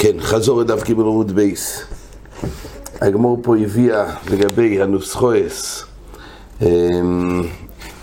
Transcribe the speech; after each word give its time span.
כן, 0.00 0.20
חזור 0.20 0.60
לדף 0.60 0.82
קיבל 0.82 1.02
עמוד 1.02 1.32
בייס. 1.32 1.84
הגמור 3.00 3.38
פה 3.42 3.56
הביאה 3.56 4.14
לגבי 4.30 4.82
הנוסחויס 4.82 5.84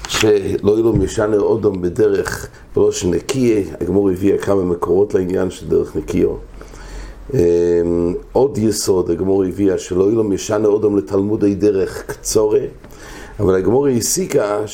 שלא 0.08 0.72
יהיו 0.72 0.84
לו 0.84 0.94
משנה 0.94 1.38
אודום 1.38 1.82
בדרך 1.82 2.48
בראש 2.76 3.06
נקיה, 3.06 3.62
הגמור 3.82 4.10
הביאה 4.10 4.38
כמה 4.38 4.64
מקורות 4.64 5.14
לעניין 5.14 5.52
של 5.52 5.68
דרך 5.68 5.96
נקיו. 5.96 6.36
אמ, 7.34 8.14
עוד 8.32 8.58
יסוד, 8.58 9.12
הגמור 9.12 9.44
הביאה 9.44 9.78
שלא 9.78 10.04
יהיו 10.04 10.16
לו 10.16 10.24
משנה 10.24 10.68
אודום 10.68 10.98
לתלמודי 10.98 11.56
דרך 11.56 12.04
קצורה, 12.08 12.62
אבל 13.40 13.56
הגמור 13.56 13.88
הסיקה 13.88 14.68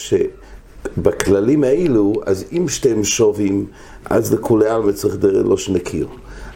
שבכללים 0.96 1.64
האלו, 1.64 2.14
אז 2.25 2.46
אם 2.52 2.68
שתיהם 2.70 3.04
שובים, 3.04 3.66
אז 4.05 4.34
לכולי 4.34 4.67
עלמא 4.67 4.91
צריך 4.91 5.16
דרך 5.16 5.45
לא 5.45 5.58
שנקיו. 5.58 6.05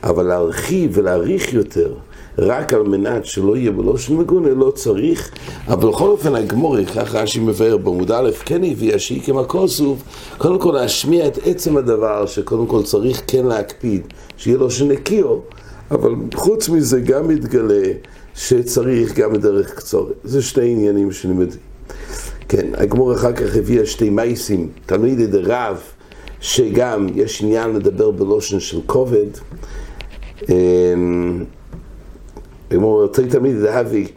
אבל 0.03 0.25
להרחיב 0.25 0.91
ולהעריך 0.93 1.53
יותר, 1.53 1.93
רק 2.37 2.73
על 2.73 2.83
מנת 2.83 3.25
שלא 3.25 3.57
יהיה 3.57 3.71
בלושן 3.71 4.15
מגונה, 4.15 4.49
לא 4.49 4.71
צריך. 4.75 5.31
אבל 5.67 5.89
בכל 5.89 6.07
אופן 6.07 6.35
הגמורי, 6.35 6.85
ככה 6.85 7.21
רש"י 7.21 7.39
מבאר 7.39 7.77
בעמוד 7.77 8.11
א', 8.11 8.29
כן 8.45 8.63
הביאה 8.63 8.99
שהיא 8.99 9.21
כמקוסוב, 9.21 10.03
קודם 10.37 10.59
כל 10.59 10.71
להשמיע 10.71 11.27
את 11.27 11.39
עצם 11.45 11.77
הדבר, 11.77 12.25
שקודם 12.25 12.67
כל 12.67 12.83
צריך 12.83 13.21
כן 13.27 13.45
להקפיד, 13.45 14.01
שיהיה 14.37 14.57
לו 14.57 14.71
שנקיו, 14.71 15.37
אבל 15.91 16.11
חוץ 16.35 16.69
מזה 16.69 16.99
גם 16.99 17.27
מתגלה 17.27 17.91
שצריך 18.35 19.15
גם 19.15 19.33
בדרך 19.33 19.75
קצורת. 19.75 20.13
זה 20.23 20.41
שני 20.41 20.71
עניינים 20.71 21.11
שנלמדים. 21.11 21.59
כן, 22.49 22.67
הגמור 22.73 23.13
אחר 23.13 23.33
כך 23.33 23.55
הביאה 23.55 23.85
שתי 23.85 24.09
מייסים, 24.09 24.69
תלמידי 24.85 25.27
דרב, 25.27 25.77
שגם 26.41 27.07
יש 27.15 27.41
עניין 27.41 27.75
לדבר 27.75 28.11
בלושן 28.11 28.59
של 28.59 28.79
כובד. 28.85 29.25
אמור, 32.75 33.07
תמיד 33.07 33.55
להביא, 33.55 34.07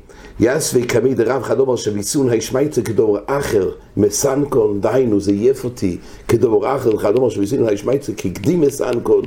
יסווי 0.41 0.89
כמי 0.89 1.15
דרב 1.15 1.43
חדומר 1.43 1.77
שביסון 1.77 2.31
הישמייצה 2.31 2.83
כדור 2.83 3.19
אחר 3.27 3.71
מסנקון, 3.97 4.81
דהיינו 4.81 5.21
זה 5.21 5.33
יף 5.33 5.65
אותי. 5.65 5.99
כדור 6.29 6.77
אחר 6.77 6.97
חדומר 6.97 7.29
שביסון 7.29 7.69
הישמייצה 7.69 8.13
כגדי 8.13 8.57
מסנקון 8.57 9.25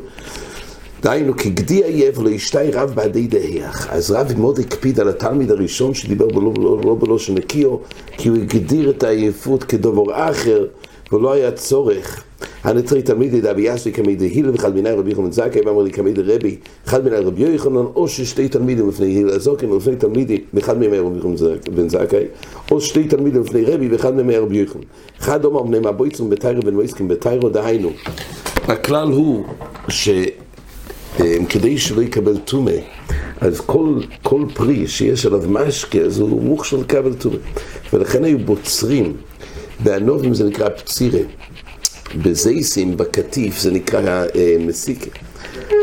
דהיינו 1.06 1.38
כגדי 1.38 1.84
עייף 1.84 2.18
לא 2.20 2.30
ישתי 2.30 2.72
רב 2.74 2.92
בעדי 2.96 3.28
דהיח 3.28 3.88
אז 3.90 4.12
רב 4.12 4.34
מאוד 4.38 4.60
הקפיד 4.60 5.00
על 5.00 5.10
התלמיד 5.10 5.52
הראשון 5.52 5.94
שדיבר 5.94 6.28
בלא, 6.28 6.52
לא, 6.58 6.82
לא 6.86 6.96
בלא 7.00 7.18
שנקיו 7.18 7.78
כי 8.18 8.30
הוא 8.30 8.38
הגדיר 8.38 8.90
את 8.90 9.04
העייפות 9.04 9.64
כדבר 9.64 10.30
אחר 10.30 10.66
ולא 11.12 11.34
היה 11.34 11.52
צורך. 11.52 12.24
הנצרי 12.64 13.02
תלמידי 13.02 13.42
דאבי 13.42 13.62
יסי 13.62 13.92
כמידי 13.92 14.26
היל 14.26 14.50
ואחד 14.50 14.76
מיני 14.76 14.92
רבי 14.92 15.10
יוחנן 15.10 15.32
זכאי 15.32 15.62
ואמר 15.66 15.82
לי 15.82 15.92
כמידי 15.92 16.22
רבי 16.22 16.56
אחד 16.88 17.04
מיני 17.04 17.18
רבי 17.18 17.42
יוחנן 17.42 17.86
או 17.96 18.08
ששתי 18.08 18.50
תלמידים 18.50 18.90
לפני 18.90 19.08
היל 19.08 19.30
הזוקן 19.30 19.72
ולפני 19.72 19.96
תלמידי 19.96 20.42
ואחד 20.54 20.78
מיני 20.78 21.00
רבי 21.00 21.18
יוחנן 21.18 21.36
בן 21.76 21.90
זכאי 21.90 22.26
או 22.72 22.82
שתי 22.82 23.04
תלמידים 23.04 23.42
לפני 23.42 23.66
רבי 23.66 23.88
ואחד 23.88 24.16
מיני 24.16 24.38
רבי 24.38 24.58
יוחנן. 24.58 24.82
אחד 25.20 25.46
אומר 25.46 25.64
בני 25.64 25.80
מבויצום 25.80 26.30
בתיירו 26.30 26.62
בן 26.62 26.74
מויסקים 26.74 27.08
בתיירו 27.08 27.50
דהיינו 27.50 27.90
הכלל 28.68 29.08
הוא 29.08 29.44
ש... 29.90 30.10
כדי 31.50 31.78
שלא 31.78 32.02
יקבל 32.02 32.38
טומא, 32.38 32.72
אז 33.42 33.62
כל, 33.62 34.00
כל 34.24 34.46
פרי 34.54 34.88
שיש 34.88 35.26
עליו 35.26 35.44
משקה, 35.50 36.00
אז 36.00 36.20
הוא 36.20 36.42
מוכשר 36.42 36.78
לקבל 36.78 37.14
טומא. 37.14 37.38
ולכן 37.94 38.24
היו 38.24 38.40
בוצרים, 38.40 39.14
בענובים 39.84 40.34
זה 40.34 40.44
נקרא 40.44 40.70
פצירה. 40.70 41.20
בזייסים, 42.16 42.98
בקטיף, 42.98 43.60
זה 43.60 43.72
נקרא 43.72 44.26
אה, 44.36 44.56
מסיקה. 44.60 45.10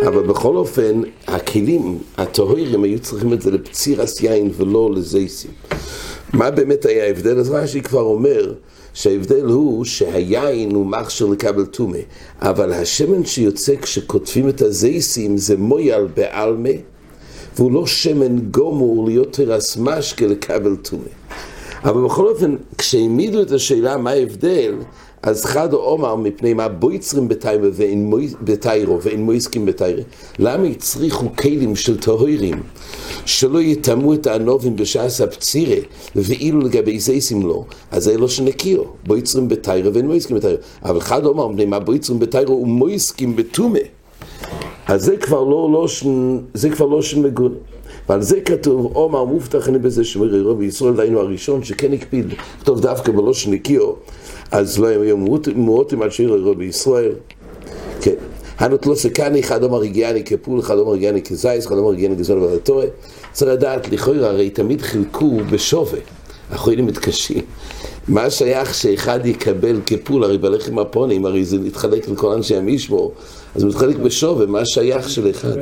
אבל 0.07 0.23
בכל 0.23 0.57
אופן, 0.57 1.01
הכלים 1.27 1.99
הטהורים 2.17 2.85
היו 2.85 2.99
צריכים 2.99 3.33
את 3.33 3.43
זה 3.43 3.51
לפצירס 3.51 4.21
יין 4.21 4.51
ולא 4.57 4.91
לזייסים. 4.95 5.51
מה 6.33 6.51
באמת 6.51 6.85
היה 6.87 7.05
ההבדל? 7.05 7.39
אז 7.39 7.51
רש"י 7.51 7.81
כבר 7.81 8.01
אומר 8.01 8.53
שההבדל 8.95 9.45
הוא 9.45 9.85
שהיין 9.85 10.75
הוא 10.75 10.87
מכשיר 10.87 11.27
לקבל 11.27 11.65
טומא, 11.65 11.99
אבל 12.41 12.73
השמן 12.73 13.25
שיוצא 13.25 13.75
כשקוטפים 13.83 14.49
את 14.49 14.63
הזייסים 14.63 15.37
זה 15.37 15.57
מויאל 15.57 16.07
בעלמה, 16.17 16.69
והוא 17.57 17.73
לא 17.73 17.87
שמן 17.87 18.39
גומור 18.39 19.07
להיות 19.07 19.33
תרס 19.33 19.77
משקה 19.77 20.27
לקבל 20.27 20.77
טומא. 20.77 21.09
אבל 21.85 22.05
בכל 22.05 22.29
אופן, 22.29 22.57
כשהעמידו 22.79 23.43
את 23.43 23.53
השאלה 23.53 23.97
מה 23.97 24.11
ההבדל, 24.11 24.75
אז 25.23 25.45
חד 25.45 25.73
אומר 25.73 26.17
מפני 26.17 26.55
מה 26.55 26.69
בויצרים 26.69 27.29
בתיירו 28.43 29.03
ואין 29.03 29.25
מויסקים 29.25 29.67
בתיירה. 29.67 30.03
למה 30.39 30.67
הצריכו 30.67 31.27
כלים 31.39 31.77
של 31.77 32.01
טהורים 32.01 32.63
שלא 33.27 33.59
יטמאו 33.59 34.15
את 34.15 34.27
הענובים 34.27 34.77
בשעס 34.77 35.21
הפצירה 35.21 35.77
ואילו 36.17 36.61
לגבי 36.61 37.01
זייסים 37.01 37.47
לא, 37.47 37.65
אז 37.91 38.05
זה 38.05 38.19
לא 38.19 38.29
שנקיו, 38.29 38.83
בויצרים 39.07 39.49
בתיירה 39.49 39.91
ואין 39.95 40.07
מויסקים 40.07 40.37
בתיירה. 40.37 40.57
אבל 40.85 41.01
חד 41.01 41.25
אומר 41.25 41.49
מפני 41.49 41.65
מה 41.65 41.79
בויצרים 41.79 42.19
בתיירו 42.19 42.63
ומויסקים 42.63 43.37
בתומה. 43.37 43.79
אז 44.87 45.05
זה 45.05 45.17
כבר 45.17 45.45
לא, 45.45 45.71
לא, 45.73 45.87
זה 46.55 46.71
לא 46.87 47.03
של. 47.03 47.53
ועל 48.13 48.23
זה 48.23 48.41
כתוב, 48.41 48.93
עומר 48.95 49.25
מובטח 49.25 49.69
אני 49.69 49.79
בזה 49.79 50.05
שמרי 50.05 50.41
רבי 50.41 50.65
ישראל, 50.65 50.97
דהיינו 50.97 51.21
הראשון 51.21 51.65
שכן 51.65 51.93
הקפיד, 51.93 52.27
כתוב 52.61 52.81
דווקא 52.81 53.13
בלא 53.13 53.35
שנקיו. 53.35 53.93
אז 54.51 54.79
לא 54.79 54.87
היו 54.87 55.17
מועטים 55.55 56.03
על 56.03 56.11
שיר 56.11 56.43
רבי 56.45 56.65
ישראל. 56.65 57.13
כן. 58.01 58.15
הנות 58.59 58.87
לא 58.87 58.95
סקני, 58.95 59.41
אחד 59.41 59.63
אומר 59.63 59.83
הגיעני 59.83 60.25
כפול, 60.25 60.61
אחד 60.61 60.79
אומר 60.79 60.95
הגיעני 60.95 61.23
כזייס, 61.23 61.67
אחד 61.67 61.77
אומר 61.77 61.93
הגיעני 61.93 62.19
כזון 62.19 62.43
ולתורה. 62.43 62.85
צריך 63.33 63.51
לדעת, 63.51 63.93
לכאורה 63.93 64.29
הרי 64.29 64.51
תמיד 64.51 64.83
חילקו 64.83 65.39
בשווה. 65.51 65.99
החולים 66.51 66.87
מתקשים. 66.87 67.43
מה 68.09 68.31
שייך 68.31 68.75
שאחד 68.75 69.27
יקבל 69.27 69.81
כפול, 69.87 70.25
הרי 70.25 70.39
בלחם 70.39 70.79
הפונים, 70.79 71.27
הרי 71.27 71.45
זה 71.45 71.59
מתחלק 71.59 72.09
לכל 72.09 72.33
אנשי 72.33 72.57
המשמור, 72.57 73.13
אז 73.55 73.65
מתחלק 73.65 73.97
בשווה, 73.97 74.47
מה 74.47 74.65
שייך 74.65 75.09
של 75.11 75.31
אחד? 75.31 75.57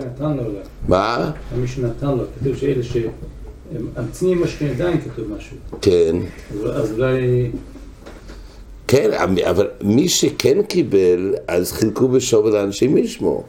מה? 0.88 1.30
מי 1.56 1.68
שנתן 1.68 2.06
לו, 2.06 2.24
כתוב 2.40 2.56
שאלה 2.56 2.82
שהם 2.82 3.08
צניעים 4.12 4.42
משכן 4.42 4.66
עדיין 4.66 5.00
כתוב 5.00 5.24
משהו. 5.36 5.56
כן. 5.80 6.16
אז 6.72 6.92
אולי... 6.92 7.50
כן, 8.88 9.10
אבל 9.50 9.68
מי 9.82 10.08
שכן 10.08 10.62
קיבל, 10.62 11.34
אז 11.48 11.72
חילקו 11.72 12.08
בשווה 12.08 12.50
לאנשי 12.50 12.88
משמור. 12.88 13.44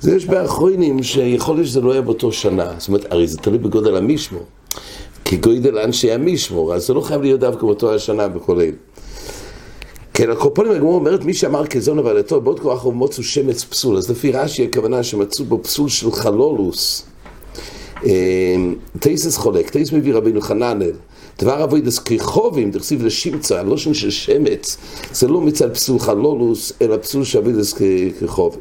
זה 0.00 0.16
יש 0.16 0.26
באחרונים 0.26 1.02
שיכול 1.02 1.56
להיות 1.56 1.66
שזה 1.66 1.80
לא 1.80 1.90
יהיה 1.90 2.02
באותו 2.02 2.32
שנה. 2.32 2.72
זאת 2.78 2.88
אומרת, 2.88 3.12
הרי 3.12 3.26
זה 3.26 3.38
תלוי 3.38 3.58
בגודל 3.58 3.96
המשמור. 3.96 4.44
כי 5.28 5.36
גודל 5.36 5.78
אנשי 5.78 6.12
המשמור, 6.12 6.74
אז 6.74 6.86
זה 6.86 6.94
לא 6.94 7.00
חייב 7.00 7.22
להיות 7.22 7.40
דווקא 7.40 7.60
באותו 7.60 7.94
השנה 7.94 8.28
בכל 8.28 8.60
אלה. 8.60 8.70
כן, 10.14 10.30
הקורפונים 10.30 10.72
הגמור 10.72 10.94
אומרת, 10.94 11.24
מי 11.24 11.34
שאמר 11.34 11.66
כזון 11.66 11.98
עבדתו, 11.98 12.40
בעוד 12.40 12.60
כוח 12.60 12.82
הוא 12.82 12.92
מוצאו 12.92 13.22
שמץ 13.22 13.64
פסול. 13.64 13.96
אז 13.96 14.10
לפי 14.10 14.32
רש"י 14.32 14.64
הכוונה 14.64 15.02
שמצאו 15.02 15.44
בו 15.44 15.62
פסול 15.62 15.88
של 15.88 16.12
חלולוס. 16.12 17.06
תייסס 19.00 19.36
חולק, 19.36 19.70
תייס 19.70 19.92
מביא 19.92 20.14
רבינו 20.14 20.40
חננאל. 20.40 20.92
דבר 21.38 21.64
אבוידס 21.64 21.98
כחובים, 21.98 22.70
תכסיב 22.70 23.04
לשמצה, 23.04 23.60
הלושן 23.60 23.94
של 23.94 24.10
שמץ, 24.10 24.76
זה 25.12 25.28
לא 25.28 25.40
מצד 25.40 25.74
פסול 25.74 25.98
חלולוס, 25.98 26.72
אלא 26.82 26.96
פסול 26.96 27.24
שאבוידס 27.24 27.74
כחובים. 28.20 28.60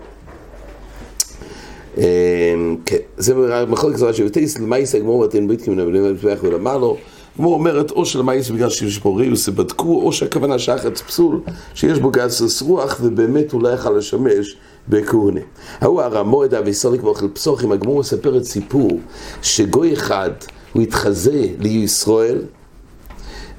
כן, 2.86 2.98
זה 3.18 3.34
בכל 3.72 3.94
כזרה 3.94 4.14
שבטייס 4.14 4.60
למייס 4.60 4.96
הגמור 4.96 5.20
ואתן 5.20 5.48
ביתקים 5.48 5.74
מן 5.74 5.80
הבנים 5.80 6.04
המזבח 6.06 6.40
ולמה 6.44 6.78
לו 6.78 6.98
כמו 7.36 7.54
אומרת 7.54 7.92
או 7.92 8.06
שלמייס 8.06 8.50
בגלל 8.50 8.70
שיש 8.70 9.00
פה 9.00 9.16
ריוס 9.18 9.50
בדקו 9.50 10.02
או 10.02 10.14
שהכוונה 10.14 10.60
שחץ 10.60 11.02
פסול 11.02 11.42
שיש 11.74 12.00
בו 12.00 12.10
גסס 12.10 12.62
רוח 12.62 13.00
ובאמת 13.04 13.52
הוא 13.52 13.64
לא 13.64 13.70
יכל 13.70 13.92
לשמש 13.92 14.56
בכהונה. 14.90 15.42
ההוא 15.82 16.02
הרמועד 16.02 16.54
אביסוליק 16.54 17.04
ואוכל 17.04 17.28
פסוחים, 17.28 17.72
הגמור 17.72 18.00
מספר 18.00 18.38
את 18.38 18.44
סיפור 18.44 19.00
שגוי 19.42 19.94
אחד 19.94 20.30
הוא 20.74 20.82
התחזה 20.82 21.48
לישראל 21.60 22.42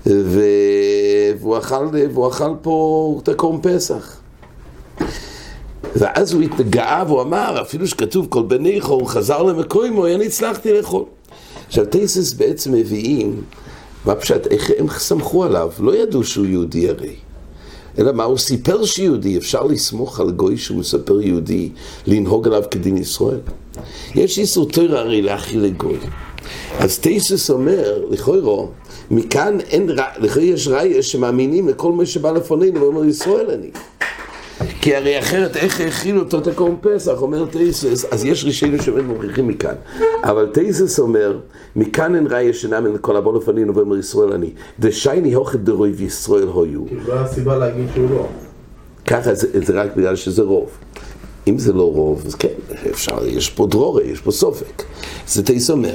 והוא 0.06 1.58
אכל, 1.58 1.88
והוא 2.12 2.28
אכל 2.28 2.50
פה 2.62 3.18
את 3.22 3.28
הקורם 3.28 3.58
פסח. 3.62 4.20
ואז 5.98 6.32
הוא 6.32 6.42
התגאה 6.42 7.04
והוא 7.06 7.22
אמר, 7.22 7.62
אפילו 7.62 7.86
שכתוב 7.86 8.26
כל 8.30 8.42
בני 8.42 8.80
חור, 8.80 9.00
הוא 9.00 9.08
חזר 9.08 9.42
למקוימו, 9.42 10.06
אני 10.06 10.26
הצלחתי 10.26 10.72
לאכול. 10.72 11.04
עכשיו 11.66 11.86
טייסס 11.86 12.32
בעצם 12.32 12.72
מביאים, 12.72 13.42
מה 14.04 14.14
פשוט, 14.14 14.46
איך 14.46 14.70
הם 14.78 14.86
סמכו 14.98 15.44
עליו? 15.44 15.72
לא 15.78 15.96
ידעו 15.96 16.24
שהוא 16.24 16.46
יהודי 16.46 16.88
הרי. 16.88 17.14
אלא 17.98 18.12
מה, 18.12 18.24
הוא 18.24 18.38
סיפר 18.38 18.84
שיהודי, 18.84 19.38
אפשר 19.38 19.64
לסמוך 19.64 20.20
על 20.20 20.30
גוי 20.30 20.56
שהוא 20.56 20.78
מספר 20.78 21.20
יהודי, 21.20 21.70
לנהוג 22.06 22.46
עליו 22.46 22.62
כדין 22.70 22.96
ישראל? 22.96 23.40
יש 24.14 24.38
איסור 24.38 24.68
תוירה 24.68 25.00
הרי 25.00 25.22
להכיל 25.22 25.60
לגוי. 25.60 25.98
אז 26.78 26.98
טייסס 26.98 27.50
אומר, 27.50 28.04
לכאורה, 28.10 28.66
מכאן 29.10 29.60
אין, 29.60 29.90
לכאורה 30.18 30.46
יש 30.46 30.68
ראיה 30.68 31.02
שמאמינים 31.02 31.68
לכל 31.68 31.92
מי 31.92 32.06
שבא 32.06 32.30
לפנינו 32.30 32.80
ואומר 32.80 33.04
ישראל 33.04 33.50
אני. 33.50 33.70
כי 34.80 34.96
הרי 34.96 35.18
אחרת 35.18 35.56
איך 35.56 35.80
האכילו 35.80 36.20
אותו 36.20 36.38
את 36.38 36.46
הקורם 36.46 36.76
פסח, 36.80 37.22
אומר 37.22 37.46
טייסס, 37.46 38.04
אז 38.04 38.24
יש 38.24 38.44
רישינו 38.44 38.82
שבאמת 38.82 39.04
מוכיחים 39.04 39.48
מכאן. 39.48 39.74
אבל 40.22 40.46
טייסס 40.46 40.98
אומר, 40.98 41.38
מכאן 41.76 42.14
אין 42.14 42.26
ראיה 42.30 42.52
שנאמין 42.52 42.96
לכל 43.00 43.16
הבא 43.16 43.38
לפנינו 43.38 43.74
ואומר 43.74 43.98
ישראל 43.98 44.32
אני. 44.32 44.50
דשאני 44.80 45.32
הכא 45.32 45.58
דרוב 45.58 46.02
ישראל 46.02 46.48
הוו. 46.48 46.86
כאילו, 46.86 47.00
לא 47.08 47.12
היה 47.12 47.26
סיבה 47.26 47.56
להגיד 47.56 47.86
שהוא 47.94 48.10
לא. 48.10 48.26
ככה 49.04 49.34
זה, 49.34 49.66
זה 49.66 49.80
רק 49.80 49.96
בגלל 49.96 50.16
שזה 50.16 50.42
רוב. 50.42 50.70
אם 51.48 51.58
זה 51.58 51.72
לא 51.72 51.92
רוב, 51.92 52.22
אז 52.26 52.34
כן, 52.34 52.48
אפשר, 52.90 53.26
יש 53.26 53.50
פה 53.50 53.66
דרורי, 53.66 54.04
יש 54.04 54.20
פה 54.20 54.30
ספק. 54.30 54.82
זה 55.26 55.44
תוס' 55.44 55.70
אומר, 55.70 55.94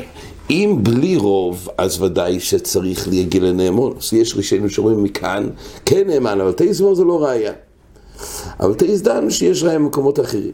אם 0.50 0.78
בלי 0.84 1.18
רוב, 1.18 1.70
אז 1.78 2.02
ודאי 2.02 2.40
שצריך 2.40 3.08
להגיע 3.08 3.42
לנאמנות. 3.42 4.14
יש 4.14 4.36
ראשונים 4.36 4.70
שאומרים 4.70 5.04
מכאן, 5.04 5.50
כן 5.86 6.08
נאמן, 6.08 6.42
אבל 6.42 6.52
תוס' 6.52 6.82
אומר 6.82 6.94
זה 6.94 7.04
לא 7.04 7.24
ראיה. 7.24 7.52
אבל 8.60 8.74
תוס' 8.74 9.02
דן 9.02 9.30
שיש 9.30 9.64
ראיה 9.64 9.80
במקומות 9.80 10.20
אחרים. 10.20 10.52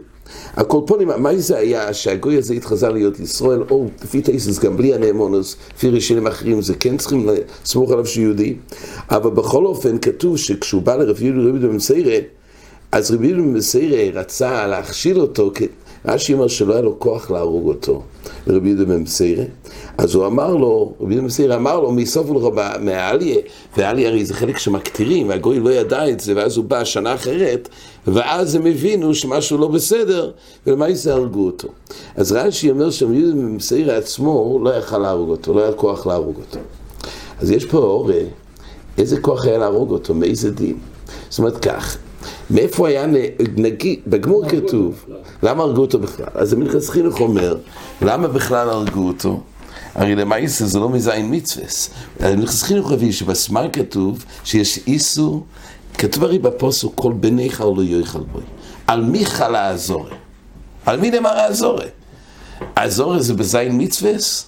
הקולפונים, 0.55 1.09
מה 1.17 1.37
זה 1.37 1.57
היה 1.57 1.93
שהגוי 1.93 2.37
הזה 2.37 2.53
התחזה 2.53 2.89
להיות 2.89 3.19
ישראל, 3.19 3.63
או 3.71 3.87
לפי 4.03 4.21
טייסס 4.21 4.59
גם 4.59 4.77
בלי 4.77 4.93
הנאמונוס, 4.93 5.55
לפי 5.75 5.89
רישינים 5.89 6.27
אחרים, 6.27 6.61
זה 6.61 6.75
כן 6.75 6.97
צריכים 6.97 7.29
לסמוך 7.63 7.91
עליו 7.91 8.05
שהוא 8.05 8.23
יהודי, 8.23 8.55
אבל 9.11 9.29
בכל 9.29 9.65
אופן 9.65 9.97
כתוב 9.97 10.37
שכשהוא 10.37 10.81
בא 10.81 10.95
לרב 10.95 11.21
יהודה 11.21 11.39
רבי 11.39 11.49
יהודה 11.49 11.67
במסיירה, 11.67 12.17
אז 12.91 13.11
רבי 13.11 13.27
יהודה 13.27 13.43
במסיירה 13.43 14.19
רצה 14.19 14.67
להכשיל 14.67 15.19
אותו, 15.19 15.51
רש"י 16.05 16.33
אומר 16.33 16.47
שלא 16.47 16.73
היה 16.73 16.81
לו 16.81 16.99
כוח 16.99 17.31
להרוג 17.31 17.67
אותו, 17.67 18.01
לרבי 18.47 18.69
יהודה 18.69 18.85
במסיירה, 18.85 19.43
אז 19.97 20.15
הוא 20.15 20.25
אמר 20.25 20.55
לו, 20.55 20.93
רבי 21.01 21.13
יהודה 21.13 21.23
במסיירה 21.23 21.55
אמר 21.55 21.79
לו, 21.79 21.91
מסוף 21.91 22.29
ולרבה, 22.29 22.71
מהעליה, 22.79 23.37
והעליה 23.77 24.09
הרי 24.09 24.25
זה 24.25 24.33
חלק 24.33 24.57
שמקטירים, 24.57 25.29
והגוי 25.29 25.59
לא 25.59 25.69
ידע 25.69 26.09
את 26.09 26.19
זה, 26.19 26.33
ואז 26.35 26.57
הוא 26.57 26.65
בא 26.65 26.83
שנה 26.83 27.13
אחרת, 27.13 27.69
ואז 28.07 28.55
הם 28.55 28.65
הבינו 28.65 29.15
שמשהו 29.15 29.57
לא 29.57 29.67
בסדר, 29.67 30.31
ולמעשה 30.67 31.13
הרגו 31.13 31.45
אותו. 31.45 31.67
אז 32.15 32.31
רש"י 32.31 32.71
אומר 32.71 32.91
שרבי 32.91 33.15
יהודה 33.15 33.41
במסיירה 33.41 33.97
עצמו 33.97 34.59
לא 34.63 34.69
יכל 34.69 34.97
להרוג 34.97 35.29
אותו, 35.29 35.53
לא 35.53 35.63
היה 35.63 35.73
כוח 35.73 36.07
להרוג 36.07 36.35
אותו. 36.37 36.59
אז 37.39 37.51
יש 37.51 37.65
פה 37.65 38.07
איזה 38.97 39.21
כוח 39.21 39.45
היה 39.45 39.57
להרוג 39.57 39.91
אותו, 39.91 40.13
מאיזה 40.13 40.51
דין? 40.51 40.77
זאת 41.29 41.39
אומרת 41.39 41.57
כך, 41.57 41.97
מאיפה 42.49 42.87
היה, 42.87 43.05
נגיד, 43.55 43.99
בגמור 44.07 44.49
כתוב, 44.49 45.05
למה 45.43 45.63
הרגו 45.63 45.81
אותו 45.81 45.99
בכלל? 45.99 46.25
אז 46.33 46.53
המלכס 46.53 46.89
חינוך 46.89 47.19
אומר, 47.19 47.57
למה 48.01 48.27
בכלל 48.27 48.69
הרגו 48.69 49.07
אותו? 49.07 49.41
הרי 49.95 50.15
למעשה 50.15 50.65
זה 50.65 50.79
לא 50.79 50.89
מזין 50.89 51.35
מצווס. 51.35 51.89
המלכס 52.19 52.63
חינוך 52.63 52.91
הביא 52.91 53.11
שבסמר 53.11 53.69
כתוב 53.73 54.25
שיש 54.43 54.79
איסור, 54.87 55.45
כתוב 55.97 56.23
הרי 56.23 56.39
בפוסוק 56.39 56.93
כל 56.95 57.13
בניך 57.13 57.61
לא 57.61 57.83
יאכל 57.83 58.19
בוי. 58.19 58.41
על 58.87 59.01
מי 59.01 59.25
חלה 59.25 59.67
הזורי? 59.67 60.11
על 60.85 60.99
מי 60.99 61.11
נאמר 61.11 61.39
הזורי? 61.39 61.87
הזורי 62.77 63.21
זה 63.21 63.33
בזין 63.33 63.81
מצווס? 63.81 64.45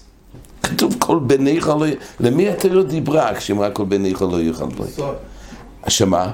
כתוב 0.63 0.95
כל 0.99 1.19
בניך 1.27 1.67
לא... 1.67 1.85
למי 2.19 2.49
התיאור 2.49 2.83
דיברה 2.83 3.35
כשאמרה 3.35 3.69
כל 3.69 3.85
בניך 3.85 4.21
לא 4.21 4.41
יאכל 4.41 4.65
בוי? 4.65 4.87
שמה? 5.87 6.31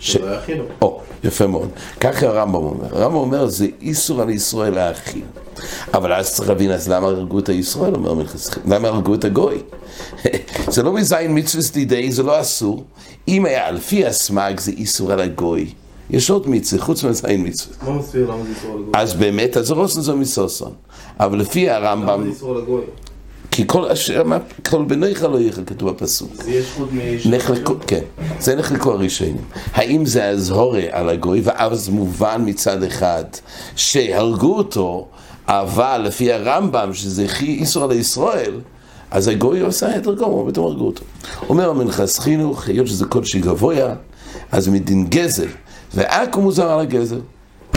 ש... 0.00 0.16
או, 0.82 1.00
יפה 1.24 1.46
מאוד. 1.46 1.68
ככה 2.00 2.26
הרמב"ם 2.26 2.54
אומר. 2.54 2.86
הרמב"ם 2.92 3.16
אומר, 3.16 3.46
זה 3.46 3.66
איסור 3.80 4.22
על 4.22 4.30
ישראל 4.30 4.74
להאכיל. 4.74 5.24
אבל 5.94 6.12
אז 6.12 6.34
צריך 6.34 6.48
להבין, 6.48 6.70
אז 6.70 6.88
למה 6.88 7.06
הרגו 7.06 7.38
את 7.38 7.48
הישראל? 7.48 7.94
אומר 7.94 8.14
מלכס, 8.14 8.50
למה 8.66 8.88
הרגו 8.88 9.14
את 9.14 9.24
הגוי? 9.24 9.58
זה 10.74 10.82
לא 10.82 10.92
מזין 10.92 11.38
מצווה 11.38 11.64
דידי, 11.72 12.12
זה 12.12 12.22
לא 12.22 12.40
אסור. 12.40 12.84
אם 13.28 13.44
היה 13.44 13.70
לפי 13.70 14.06
הסמ"ג 14.06 14.60
זה 14.60 14.70
איסור 14.70 15.12
על 15.12 15.20
הגוי. 15.20 15.70
יש 16.10 16.30
עוד 16.30 16.48
מצווה, 16.48 16.82
חוץ 16.82 17.04
מזין 17.04 17.46
מצווה. 17.46 17.76
מה 17.92 17.98
מסביר 17.98 18.30
למה 18.30 18.42
זה 18.42 18.48
איסור 18.48 18.72
על 18.72 18.78
הגוי? 18.78 18.92
אז 18.94 19.14
באמת, 19.14 19.56
אז 19.56 19.70
רוסן 19.70 20.00
זו 20.00 20.16
מסוסון. 20.16 20.72
אבל 21.20 21.38
לפי 21.38 21.66
למה 21.66 21.76
הרמב"ם, 21.76 22.22
זה 22.22 22.28
איסור 22.28 22.50
על 22.50 22.62
הגוי? 22.62 22.82
כי 23.58 23.64
כל 23.66 23.84
אשר, 23.90 24.24
מה- 24.24 24.38
כל 24.70 24.84
בניך 24.84 25.22
לא 25.22 25.40
יאכל, 25.40 25.60
כתוב 25.66 25.90
בפסוק. 25.90 26.30
זה 26.34 26.50
יש 26.50 26.66
חוט 26.76 26.88
מ... 26.92 26.98
כן, 27.86 28.00
זה 28.40 28.56
נחלקו 28.56 28.92
הראשונים. 28.92 29.36
האם 29.72 30.06
זה 30.06 30.28
הזהורה 30.28 30.82
על 30.90 31.08
הגוי, 31.08 31.40
ואז 31.44 31.88
מובן 31.88 32.42
מצד 32.46 32.82
אחד 32.82 33.24
שהרגו 33.76 34.56
אותו, 34.56 35.06
אבל 35.46 36.02
לפי 36.04 36.32
הרמב"ם, 36.32 36.94
שזה 36.94 37.24
הכי 37.24 37.46
איסור 37.46 37.84
על 37.84 37.92
ישראל, 37.92 38.60
אז 39.10 39.28
הגוי 39.28 39.60
עושה 39.60 39.96
את 39.96 40.02
דרכו, 40.02 40.24
הוא 40.24 40.50
פתאום 40.50 40.66
הרגו 40.66 40.86
אותו. 40.86 41.02
אומר 41.48 41.70
המנחס 41.70 42.18
חינוך, 42.18 42.68
היות 42.68 42.86
שזה 42.86 43.04
קודשי 43.04 43.40
גבויה, 43.40 43.94
אז 44.52 44.68
מדין 44.68 45.06
גזל, 45.08 45.48
ועכו 45.94 46.40
מוזר 46.40 46.70
על 46.70 46.80
הגזל. 46.80 47.20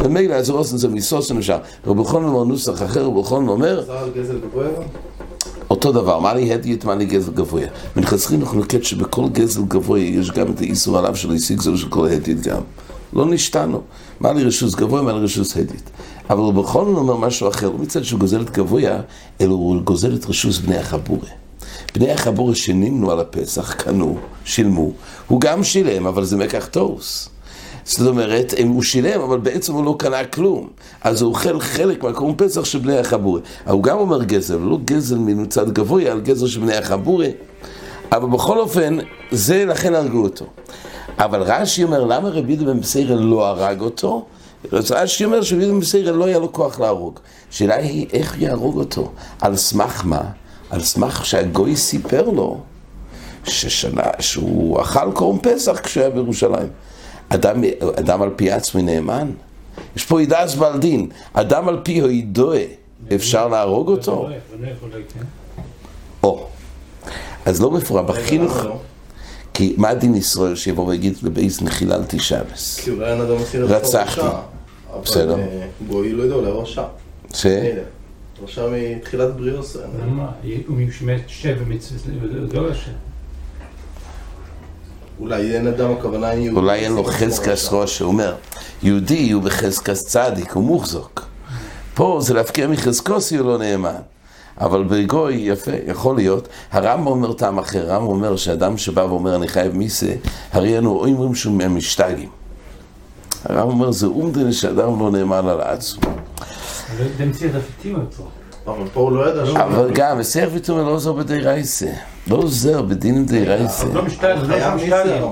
ומילא 0.03 0.33
אז 0.33 0.49
רוסן 0.49 0.77
זה 0.77 0.87
מסוסן 0.87 1.37
אפשר. 1.37 1.57
רבי 1.87 2.03
חון 2.03 2.23
אומר 2.25 2.43
נוסח 2.43 2.83
אחר, 2.83 3.05
רבי 3.05 3.23
חון 3.23 3.47
אומר, 3.47 3.83
אותו 5.71 5.91
דבר, 5.91 6.19
מה 6.19 6.33
לי 6.33 6.53
הדית, 6.53 6.85
מה 6.85 6.95
גזל 6.95 7.31
גבוה. 7.31 7.61
מנחס 7.95 8.25
חינוך 8.25 8.53
נוקט 8.53 8.83
שבכל 8.83 9.29
גזל 9.29 9.61
גבוה 9.67 9.99
יש 9.99 10.31
גם 10.31 10.51
את 10.51 10.61
האיסור 10.61 10.97
עליו 10.97 11.15
של 11.15 11.31
השיג 11.31 11.61
זו 11.61 11.77
של 11.77 11.89
כל 11.89 12.07
הדית 12.07 12.41
גם. 12.41 12.61
לא 13.13 13.25
נשתנו. 13.25 13.81
מה 14.19 14.33
לי 14.33 14.43
רשוס 14.43 14.75
גבוה, 14.75 15.01
מה 15.01 15.13
לי 15.13 15.19
רשוס 15.19 15.57
הדית. 15.57 15.89
אבל 16.29 16.39
הוא 16.39 16.53
בכל 16.53 16.85
זאת 16.85 16.97
אומר 16.97 17.15
משהו 17.15 17.47
אחר, 17.47 17.71
מצד 17.71 18.03
שהוא 18.03 18.19
גוזל 18.19 18.41
את 18.41 18.49
גבוה, 18.49 18.99
אלא 19.41 19.53
הוא 19.53 19.81
גוזל 19.81 20.15
את 20.15 20.25
רשוס 20.25 20.57
בני 20.57 20.77
החבורה. 20.77 21.29
בני 21.95 22.11
החבורה 22.11 22.55
שנמנו 22.55 23.11
על 23.11 23.19
הפסח, 23.19 23.73
קנו, 23.73 24.17
שילמו. 24.45 24.91
הוא 25.27 25.41
גם 25.41 25.63
שילם, 25.63 26.07
אבל 26.07 26.25
זה 26.25 26.37
מקח 26.37 26.67
טוס. 26.71 27.29
זאת 27.85 28.07
אומרת, 28.07 28.53
הוא 28.63 28.83
שילם, 28.83 29.21
אבל 29.21 29.37
בעצם 29.37 29.73
הוא 29.73 29.85
לא 29.85 29.95
קנה 29.99 30.25
כלום. 30.25 30.69
אז 31.01 31.21
הוא 31.21 31.29
אוכל 31.29 31.59
חלק 31.59 32.03
מהקורם 32.03 32.35
פסח 32.35 32.65
של 32.65 32.79
בני 32.79 32.97
החבורה. 32.97 33.41
הוא 33.67 33.83
גם 33.83 33.97
אומר 33.97 34.23
גזל, 34.23 34.57
לא 34.57 34.77
גזל 34.85 35.17
מצד 35.17 35.71
גבוה, 35.71 36.11
על 36.11 36.21
גזל 36.21 36.47
של 36.47 36.59
בני 36.59 36.75
החבורה. 36.75 37.27
אבל 38.11 38.29
בכל 38.29 38.59
אופן, 38.59 38.97
זה 39.31 39.65
לכן 39.65 39.95
הרגו 39.95 40.23
אותו. 40.23 40.45
אבל 41.17 41.41
רש"י 41.41 41.83
אומר, 41.83 42.03
למה 42.03 42.29
רבי 42.29 42.53
יהודה 42.53 42.73
בן 42.73 42.79
בסיירה 42.79 43.15
לא 43.15 43.47
הרג 43.47 43.81
אותו? 43.81 44.25
רש"י 44.71 45.25
אומר 45.25 45.41
שרבי 45.41 45.61
יהודה 45.61 45.73
בן 45.75 45.79
בסיירה 45.79 46.11
לא 46.11 46.25
היה 46.25 46.39
לו 46.39 46.53
כוח 46.53 46.79
להרוג. 46.79 47.19
השאלה 47.51 47.75
היא, 47.75 48.07
איך 48.13 48.35
יהרוג 48.41 48.77
אותו? 48.77 49.11
על 49.41 49.55
סמך 49.55 50.01
מה? 50.05 50.21
על 50.69 50.81
סמך 50.81 51.25
שהגוי 51.25 51.75
סיפר 51.75 52.29
לו 52.29 52.59
ששנה, 53.43 54.03
שהוא 54.19 54.81
אכל 54.81 55.11
קורם 55.13 55.39
פסח 55.39 55.79
כשהוא 55.83 56.03
היה 56.03 56.09
בירושלים. 56.09 56.69
אדם, 57.33 57.63
אדם 57.99 58.21
על 58.21 58.29
פי 58.35 58.51
עצמי 58.51 58.81
נאמן? 58.81 59.31
יש 59.95 60.05
פה 60.05 60.19
עידס 60.19 60.55
בלדין, 60.55 61.09
אדם 61.33 61.67
על 61.67 61.79
פי 61.83 61.99
הוידוה, 61.99 62.59
אפשר 63.15 63.47
להרוג 63.47 63.89
אותו? 63.89 64.29
לא 64.61 64.67
כן. 65.13 65.19
או, 66.23 66.47
אז 67.45 67.61
לא 67.61 67.71
מפורט, 67.71 68.05
בחינוך, 68.05 68.57
למה 68.57 68.69
לא? 68.69 68.79
כי 69.53 69.75
מה 69.77 69.93
דין 69.93 70.15
ישראל 70.15 70.55
שיבוא 70.55 70.87
ויגיד 70.87 71.13
לבייס 71.23 71.61
נחיללתי 71.61 72.19
שבס? 72.19 72.79
כי 72.79 72.89
אולי 72.89 73.11
אין 73.11 73.21
אדם 73.21 73.41
מסיר 73.41 73.65
את 73.65 73.71
רצחתי. 73.71 74.21
בסדר. 75.03 75.39
אה, 75.39 75.67
גוי 75.87 76.11
לא 76.11 76.23
יודע, 76.23 76.35
אולי 76.35 76.51
רשע. 76.51 76.83
ש... 77.33 77.45
יודע. 77.45 77.81
רשע 78.43 78.67
מתחילת 78.71 79.35
בריאוס. 79.35 79.77
מה? 80.15 80.31
הוא 80.67 80.77
משמש 80.77 81.21
שבע 81.27 81.63
מצווה, 81.67 82.13
לא 82.53 82.61
רשע. 82.61 82.91
אולי 85.21 85.55
אין 85.55 85.67
אדם, 85.67 85.91
הכוונה 85.91 86.29
היא... 86.29 86.51
אולי 86.51 86.79
אין 86.79 86.93
לו 86.93 87.03
חזקס 87.03 87.69
ראש, 87.71 87.99
הוא 87.99 88.07
אומר, 88.07 88.35
יהודי 88.83 89.31
הוא 89.31 89.43
בחזקס 89.43 90.05
צדיק, 90.05 90.51
הוא 90.51 90.63
מוחזוק. 90.63 91.25
פה 91.93 92.19
זה 92.21 92.33
להפקיע 92.33 92.67
מחזקוסי 92.67 93.37
הוא 93.37 93.47
לא 93.47 93.57
נאמן. 93.57 93.95
אבל 94.57 94.83
בגוי, 94.83 95.35
יפה, 95.35 95.71
יכול 95.87 96.15
להיות. 96.15 96.47
הרמב"ם 96.71 97.07
אומר 97.07 97.33
טעם 97.33 97.59
אחר, 97.59 97.91
הרמב"ם 97.91 98.07
אומר 98.07 98.35
שאדם 98.35 98.77
שבא 98.77 99.01
ואומר 99.01 99.35
אני 99.35 99.47
חייב 99.47 99.75
מיסה, 99.75 100.13
הרי 100.51 100.77
אנו 100.77 101.05
אומרים 101.05 101.35
שהוא 101.35 101.57
מהמשתגים. 101.57 102.29
הרמב"ם 103.45 103.69
אומר 103.69 103.91
זה 103.91 104.05
אומדן 104.05 104.51
שאדם 104.51 104.99
לא 104.99 105.11
נאמן 105.11 105.47
על 105.47 105.61
עצמו. 105.61 106.01
לא. 108.67 108.71
אבל 108.71 108.87
פה 108.93 108.99
הוא 108.99 109.11
לא 109.11 109.29
ידע 109.29 109.45
שהוא... 109.45 109.57
אבל 109.59 109.91
גם, 109.93 110.19
מסך 110.19 110.47
ותומר 110.53 110.83
לא 110.83 110.91
עוזר 110.91 111.13
בדי 111.13 111.39
רייסה. 111.39 111.91
לא 112.27 112.35
עוזר 112.35 112.81
בדינים 112.81 113.25
די 113.25 113.45
רייסה. 113.45 113.83
הוא 113.85 113.95
לא 113.95 114.01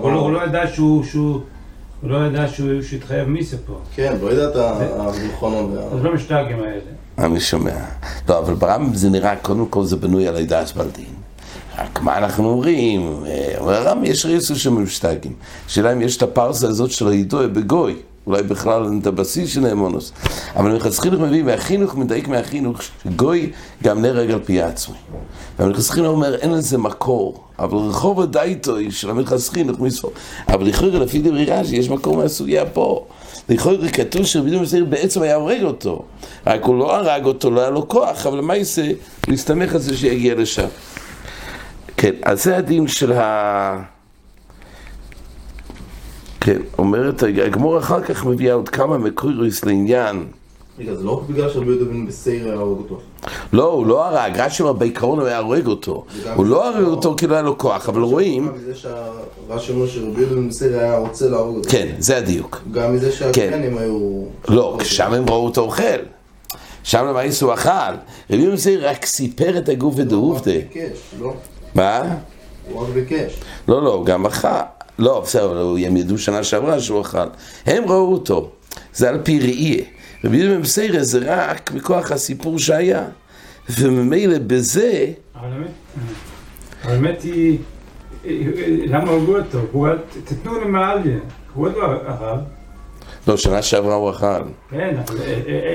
הוא 0.01 0.11
לא 0.11 0.19
הוא 0.19 0.31
לא- 0.31 0.43
ידע 0.43 0.67
שהוא... 0.67 1.03
הוא 2.01 2.09
לא 2.09 2.17
ידע 2.25 2.47
שהוא 2.47 2.69
התחייב 2.95 3.27
מיסה 3.27 3.57
פה. 3.65 3.73
כן, 3.95 4.13
לא 4.21 4.31
ידע 4.31 4.47
את 4.49 4.55
הביטחון. 4.55 5.77
אז 5.93 6.03
לא 6.03 6.13
משתגעים 6.13 6.59
האלה. 6.63 6.79
אני 7.17 7.39
שומע. 7.39 7.71
לא, 8.29 8.39
אבל 8.39 8.53
ברמב"ם 8.53 8.93
זה 8.95 9.09
נראה, 9.09 9.35
קודם 9.35 9.65
כל 9.65 9.83
זה 9.83 9.95
בנוי 9.95 10.27
על 10.27 10.35
הידעת 10.35 10.75
בלדין. 10.75 11.05
רק 11.79 12.01
מה 12.01 12.17
אנחנו 12.17 12.49
אומרים? 12.49 13.23
אה, 13.27 13.53
אומר 13.57 13.73
הרמב"ם, 13.73 14.05
יש 14.05 14.25
ריסו 14.25 14.55
שמשתגעים. 14.55 15.33
השאלה 15.67 15.91
אם 15.93 16.01
יש 16.01 16.17
את 16.17 16.21
הפרסה 16.21 16.67
הזאת 16.67 16.91
של 16.91 17.07
הידוע 17.07 17.47
בגוי. 17.47 17.95
אולי 18.29 18.43
בכלל 18.43 18.85
אין 18.85 18.99
את 19.01 19.07
הבסיס 19.07 19.53
של 19.53 19.65
האמונוס. 19.65 20.11
אבל 20.55 20.71
מלכס 20.71 20.99
חינוך 20.99 21.21
מביא 21.21 21.43
מהחינוך, 21.43 21.95
מדייק 21.95 22.27
מהחינוך, 22.27 22.81
שגוי 22.81 23.51
גם 23.83 24.01
נהרג 24.01 24.31
על 24.31 24.39
פי 24.39 24.61
עצמי. 24.61 24.95
והמלכס 25.59 25.89
חינוך 25.89 26.11
אומר, 26.11 26.35
אין 26.35 26.51
לזה 26.51 26.77
מקור. 26.77 27.43
אבל 27.59 27.77
רחוב 27.77 28.21
הדייטוי 28.21 28.91
של 28.91 29.09
המלכס 29.09 29.49
חינוך 29.49 29.79
מספור. 29.79 30.11
אבל 30.47 30.67
לכאורה 30.67 30.99
לפי 30.99 31.19
דברי 31.19 31.45
רש"י, 31.45 31.75
יש 31.75 31.89
מקור 31.89 32.17
מהסוגיה 32.17 32.65
פה. 32.65 33.05
לכאורה 33.49 33.89
כתוב 33.89 34.25
שרבי 34.25 34.49
יהודה 34.49 34.63
מסעיר 34.63 34.85
בעצם 34.85 35.21
היה 35.21 35.35
הורג 35.35 35.63
אותו. 35.63 36.03
רק 36.47 36.63
הוא 36.63 36.79
לא 36.79 36.95
הרג 36.95 37.25
אותו, 37.25 37.51
לא 37.51 37.61
היה 37.61 37.69
לו 37.69 37.87
כוח, 37.87 38.25
אבל 38.25 38.37
למעשה 38.37 38.91
הוא 39.25 39.33
הסתמך 39.33 39.73
על 39.73 39.79
זה 39.79 39.97
שיגיע 39.97 40.35
לשם. 40.35 40.67
כן, 41.97 42.11
אז 42.23 42.43
זה 42.43 42.57
הדין 42.57 42.87
של 42.87 43.11
ה... 43.11 43.98
כן, 46.41 46.61
אומרת, 46.77 47.23
הגמור 47.23 47.77
אחר 47.79 48.01
כך 48.01 48.25
מביאה 48.25 48.53
עוד 48.53 48.69
כמה 48.69 48.97
מקוריס 48.97 49.65
לעניין. 49.65 50.25
רגע, 50.79 50.95
זה 50.95 51.03
לא 51.03 51.21
בגלל 51.29 51.49
שרבי 51.49 51.71
יהודה 51.71 51.85
בן 51.85 52.05
בסייר 52.05 52.59
הורג 52.59 52.77
אותו. 52.77 52.99
לא, 53.53 53.71
הוא 53.71 53.85
לא 53.85 54.05
הרג, 54.05 54.39
רש"י 54.39 54.63
אומר 54.63 54.73
בעיקרון 54.73 55.19
הוא 55.19 55.27
היה 55.27 55.39
הורג 55.39 55.67
אותו. 55.67 56.05
הוא 56.35 56.45
לא 56.45 56.67
הרג 56.67 56.85
אותו 56.85 57.15
כי 57.17 57.27
לא 57.27 57.33
היה 57.33 57.41
לו 57.41 57.57
כוח, 57.57 57.89
אבל 57.89 58.01
רואים, 58.01 58.47
גם 58.47 58.53
מזה 58.55 58.75
שהרש"י 58.75 59.71
אומר 59.71 59.87
שרבי 59.87 60.21
יהודה 60.21 60.35
בן 60.35 60.49
בסייר 60.49 60.79
היה 60.79 60.97
רוצה 60.97 61.29
להרוג 61.29 61.57
אותו. 61.57 61.69
כן, 61.69 61.87
זה 61.99 62.17
הדיוק. 62.17 62.61
גם 62.71 62.95
מזה 62.95 63.11
שהקרנים 63.11 63.77
היו... 63.77 64.23
לא, 64.47 64.77
שם 64.83 65.13
הם 65.13 65.29
ראו 65.29 65.45
אותו 65.45 65.61
אוכל. 65.61 65.83
שם 66.83 67.05
למעשה 67.05 67.45
הוא 67.45 67.53
אכל. 67.53 67.69
רבי 68.29 68.41
יהודה 68.41 68.53
מסעיר 68.53 68.89
רק 68.89 69.05
סיפר 69.05 69.57
את 69.57 69.69
הגוף 69.69 69.93
הוא 69.93 70.01
רק 70.01 70.07
ודאובדה. 70.07 70.51
ביקש, 70.51 70.99
לא? 71.19 71.33
מה? 71.75 72.01
הוא 72.71 72.81
רק 72.81 72.89
ביקש. 72.93 73.39
לא, 73.67 73.83
לא, 73.83 74.03
גם 74.05 74.25
אכל. 74.25 74.47
לא, 74.99 75.19
בסדר, 75.19 75.75
הם 75.87 75.97
ידעו 75.97 76.17
שנה 76.17 76.43
שעברה 76.43 76.79
שהוא 76.79 77.01
אכל. 77.01 77.17
הם 77.65 77.83
ראו 77.87 78.13
אותו. 78.13 78.49
זה 78.93 79.09
על 79.09 79.19
פי 79.23 79.39
ראייה. 79.39 79.83
רבי 80.25 80.37
יהודה 80.37 80.59
מסעיר 80.59 81.03
זה 81.03 81.19
רק 81.25 81.71
מכוח 81.71 82.11
הסיפור 82.11 82.59
שהיה. 82.59 83.03
וממילא 83.69 84.37
בזה, 84.47 85.05
אבל 85.35 85.49
האמת, 86.83 87.21
היא, 87.23 87.57
למה 88.87 89.11
הרגו 89.11 89.37
אותו? 89.37 89.59
תתנו 90.25 90.61
למעליה, 90.61 91.17
הוא 91.53 91.65
עוד 91.65 91.75
לא 91.75 91.83
הרב, 91.83 92.39
לא, 93.27 93.37
שנה 93.37 93.61
שעברה 93.61 93.95
הוא 93.95 94.09
אכל. 94.09 94.43
כן, 94.69 94.95
אבל... 95.07 95.17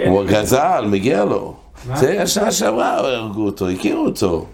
הוא 0.07 0.25
גזל, 0.25 0.85
מגיע 0.90 1.25
לו. 1.25 1.57
זה 1.95 2.23
השנה 2.23 2.52
שעברה 2.52 2.97
הרגו 2.97 3.47
אותו, 3.47 3.69
הכירו 3.69 4.04
אותו. 4.04 4.47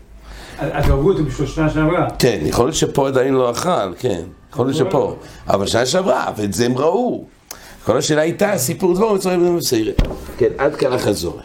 אז 0.61 0.91
הרגו 0.91 1.09
אותו 1.11 1.25
בשביל 1.25 1.49
שנה 1.49 1.71
שעברה. 1.71 2.09
כן, 2.19 2.39
יכול 2.43 2.65
להיות 2.65 2.77
שפה 2.77 3.09
עדיין 3.09 3.35
לא 3.35 3.51
אכל, 3.51 3.95
כן. 3.99 4.23
יכול 4.53 4.67
להיות 4.67 4.77
שפה. 4.77 5.17
אבל 5.49 5.67
שנה 5.67 5.87
שעברה, 5.87 6.27
ואת 6.37 6.53
זה 6.53 6.67
הם 6.67 6.79
ראו. 6.79 7.25
כל 7.85 7.97
השאלה 7.97 8.21
הייתה, 8.21 8.59
סיפור 8.59 8.95
דבור 8.95 9.15
מצרים 9.15 9.47
ובמסעירה. 9.47 9.93
כן, 10.39 10.49
עד 10.59 10.75
כאן 10.75 10.93
החזור. 10.93 11.41